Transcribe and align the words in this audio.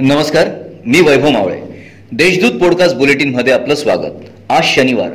नमस्कार 0.00 0.48
मी 0.86 1.00
वैभव 1.00 1.28
मावळे. 1.28 1.56
देशदूत 2.12 2.60
पॉडकास्ट 2.60 2.96
बुलेटिनमध्ये 2.96 3.52
आपलं 3.52 3.74
स्वागत. 3.74 4.10
आज 4.48 4.62
शनिवार 4.64 5.10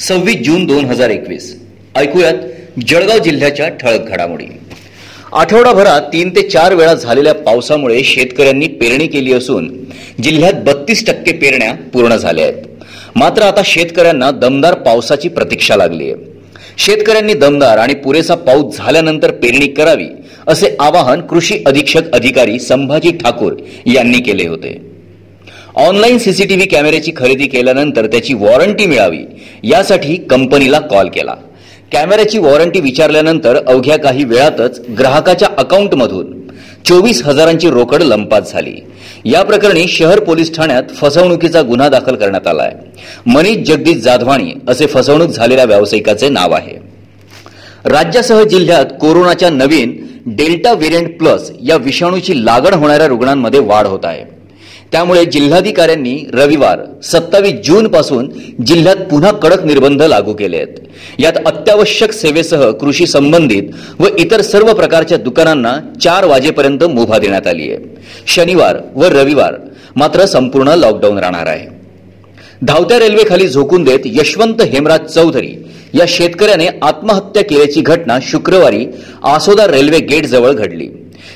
सव्वीस 0.00 0.36
जून 0.36 0.66
दोन 0.66 0.84
हजार 0.84 1.10
एकवीस. 1.10 1.62
ऐकूयात 1.96 2.34
जळगाव 2.88 3.18
जिल्ह्याच्या 3.18 3.68
ठळक 3.68 4.08
घडामोडी. 4.08 4.44
आठवडाभरात 5.32 6.00
तीन 6.00 6.30
ते 6.30 6.48
चार 6.48 6.74
वेळा 6.74 6.94
झालेल्या 6.94 7.34
पावसामुळे 7.34 8.02
शेतकऱ्यांनी 8.02 8.66
पेरणी 8.66 9.06
केली 9.06 9.32
असून 9.32 9.84
जिल्ह्यात 10.22 10.52
बत्तीस 10.52 11.06
टक्के 11.06 11.32
पेरण्या 11.32 11.74
पूर्ण 11.74 12.16
झाल्या 12.16 12.44
आहेत. 12.44 12.64
मात्र 13.16 13.42
आता 13.42 13.62
शेतकऱ्यांना 13.64 14.30
दमदार 14.30 14.74
पावसाची 14.74 15.28
प्रतीक्षा 15.28 15.76
लागली 15.76 16.10
आहे. 16.10 16.14
शेतकऱ्यांनी 16.78 17.34
दमदार 17.34 17.78
आणि 17.78 17.94
पुरेसा 17.94 18.34
पाऊस 18.34 18.76
झाल्यानंतर 18.76 19.30
पेरणी 19.30 19.66
करावी 19.66 20.06
असे 20.48 20.76
आवाहन 20.80 21.20
कृषी 21.20 21.62
अधीक्षक 21.66 22.02
अधिकारी 22.12 22.58
संभाजी 22.58 23.10
ठाकूर 23.12 23.52
यांनी 23.86 24.20
केले 24.20 24.46
होते. 24.46 24.76
ऑनलाईन 25.76 26.18
सीसीटीव्ही 26.18 26.66
कॅमेऱ्याची 26.66 27.12
खरेदी 27.16 27.46
केल्यानंतर 27.46 28.06
त्याची 28.06 28.34
वॉरंटी 28.34 28.86
मिळावी 28.86 29.18
यासाठी 29.64 30.16
कंपनीला 30.16 30.78
कॉल 30.80 31.08
केला. 31.08 31.34
कॅमेऱ्याची 31.92 32.38
वॉरंटी 32.38 32.80
विचारल्यानंतर 32.80 33.58
अवघ्या 33.66 33.98
काही 33.98 34.24
वेळातच 34.24 34.80
ग्राहकाच्या 34.98 35.48
अकाउंटमधून 35.58 36.36
चोवीस 36.84 37.22
हजारांची 37.22 37.70
रोकड 37.70 38.02
लंपात 38.02 38.42
झाली. 38.42 38.74
या 39.24 39.42
प्रकरणी 39.42 39.88
शहर 39.88 40.20
पोलीस 40.20 40.54
ठाण्यात 40.56 40.82
फसवणुकीचा 40.96 41.62
गुन्हा 41.62 41.88
दाखल 41.88 42.14
करण्यात 42.14 42.46
आलाय. 42.46 42.72
मनीष 43.26 43.56
जगदीश 43.56 43.96
जाधवाणी 43.96 44.52
असे 44.68 44.86
फसवणूक 44.86 45.30
झालेल्या 45.30 45.64
व्यावसायिकाचे 45.64 46.28
नाव 46.28 46.52
आहे. 46.52 46.76
राज्यासह 47.84 48.42
जिल्ह्यात 48.42 48.86
कोरोनाच्या 49.00 49.50
नवीन 49.50 50.07
डेल्टा 50.36 50.72
व्हेरियंट 50.72 51.18
प्लस 51.18 51.50
या 51.62 51.76
विषाणूची 51.76 52.44
लागण 52.44 52.74
होणाऱ्या 52.74 53.06
रुग्णांमध्ये 53.06 53.60
वाढ 53.60 53.86
होत 53.86 54.04
आहे. 54.04 54.24
त्यामुळे 54.92 55.24
जिल्हाधिकाऱ्यांनी 55.24 56.14
रविवार 56.34 56.80
सत्तावीस 57.02 57.54
जून 57.64 57.88
पासून 57.88 58.28
जिल्ह्यात 58.66 58.96
पुन्हा 59.10 59.32
कडक 59.32 59.64
निर्बंध 59.64 60.02
लागू 60.02 60.32
केले 60.32 60.56
आहेत 60.56 61.20
यात 61.20 61.38
अत्यावश्यक 61.46 62.12
सेवेसह 62.12 62.70
कृषी 62.70 63.06
संबंधित 63.06 63.70
व 64.00 64.06
इतर 64.18 64.40
सर्व 64.40 64.72
प्रकारच्या 64.74 65.18
दुकानांना 65.18 65.76
चार 66.02 66.24
वाजेपर्यंत 66.24 66.84
मुभा 66.84 67.18
देण्यात 67.18 67.46
आली 67.46 67.70
आहे 67.70 67.78
शनिवार 68.26 68.78
व 68.94 69.04
रविवार 69.04 69.54
मात्र 69.96 70.26
संपूर्ण 70.26 70.68
लॉकडाऊन 70.68 71.18
राहणार 71.18 71.46
आहे. 71.46 71.77
धावत्या 72.66 72.98
रेल्वेखाली 72.98 73.48
झोकून 73.48 73.84
देत 73.84 73.98
यशवंत 74.04 74.62
हेमराज 74.62 75.00
चौधरी 75.00 75.52
या 75.94 76.04
शेतकऱ्याने 76.08 76.66
आत्महत्या 76.82 77.42
केल्याची 77.42 77.80
घटना 77.80 78.18
शुक्रवारी 78.22 78.86
आसोदा 79.24 79.66
रेल्वे 79.66 79.98
गेटजवळ 79.98 80.52
घडली. 80.52 80.88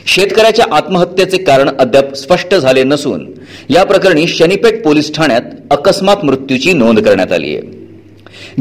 शेतकऱ्याच्या 0.06 0.64
आत्महत्येचे 0.72 1.36
कारण 1.36 1.70
अद्याप 1.78 2.14
स्पष्ट 2.14 2.54
झाले 2.54 2.84
नसून 2.84 3.26
या 3.70 3.84
प्रकरणी 3.84 4.26
शनीपेठ 4.26 4.82
पोलीस 4.84 5.14
ठाण्यात 5.14 5.42
अकस्मात 5.70 6.24
मृत्यूची 6.24 6.72
नोंद 6.72 7.00
करण्यात 7.00 7.32
आली 7.32 7.56
आहे. 7.56 7.81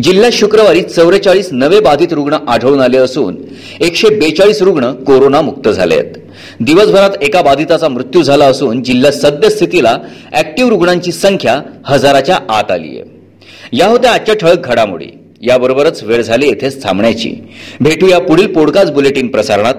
जिल्ह्यात 0.04 0.32
शुक्रवारी 0.32 0.82
चौवेचाळीस 0.82 1.50
नवे 1.52 1.80
बाधित 1.80 2.08
रुग्ण 2.12 2.34
आढळून 2.48 2.80
आले 2.80 2.98
असून 2.98 3.38
एकशे 3.80 4.10
बेचाळीस 4.10 4.62
रुग्ण 4.62 4.92
कोरोना 4.92 5.42
मुक्त 5.42 5.70
झाले 5.70 5.96
आहेत 5.96 6.16
दिवसभरात 6.60 7.10
एका 7.22 7.42
बाधिताचा 7.42 7.88
मृत्यू 7.88 8.22
झाला 8.22 8.46
असून 8.46 8.84
जिल्ह्यात 8.84 9.14
सद्यस्थितीला 9.14 9.98
ऍक्टिव्ह 10.34 10.70
रुग्णांची 10.70 11.12
संख्या 11.12 11.62
हजाराच्या 11.86 12.40
आत 12.50 12.72
आली 12.72 12.88
आहे 12.88 13.22
या 13.74 13.88
होत्या 13.88 14.12
आजच्या 14.12 14.36
ठळक 14.36 14.68
घडामोडी. 14.68 15.06
याबरोबरच 15.42 16.04
वेळ 16.04 16.22
झाली 16.22 16.48
येथेच 16.48 16.84
थांबण्याची. 16.84 17.36
भेटूया 17.82 18.20
पुढील 18.20 18.48
पॉडकास्ट 18.48 18.94
बुलेटिन 18.94 19.28
प्रसारणात. 19.28 19.74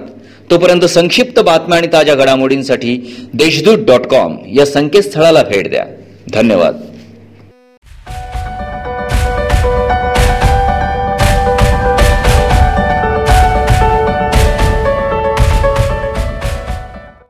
तोपर्यंत 0.51 0.85
संक्षिप्त 0.85 1.41
बातम्या 1.41 1.79
आणि 1.79 1.87
ताज्या 1.93 2.15
घडामोडींसाठी 2.15 3.17
देशदूत 3.35 3.79
डॉट 3.79 4.07
कॉम 4.07 4.37
या 4.59 4.67
संकेतस्थळाला 4.67 5.43
भेट 5.43 5.71
द्या. 5.71 5.85
धन्यवाद. 6.33 6.81